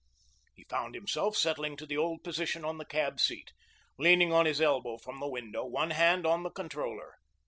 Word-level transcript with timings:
He 0.55 0.63
found 0.63 0.95
himself 0.95 1.37
settling 1.37 1.77
to 1.77 1.85
the 1.85 1.95
old 1.95 2.23
position 2.23 2.65
on 2.65 2.79
the 2.79 2.85
cab 2.87 3.19
seat, 3.19 3.53
leaning 3.99 4.33
on 4.33 4.47
his 4.47 4.59
elbow 4.59 4.97
from 4.97 5.19
the 5.19 5.27
window, 5.27 5.63
one 5.63 5.91
hand 5.91 6.25
on 6.25 6.41
the 6.41 6.49
controller. 6.49 7.19